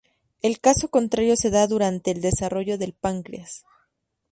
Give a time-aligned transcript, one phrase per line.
[0.41, 3.65] El caso contrario se da durante el desarrollo del páncreas.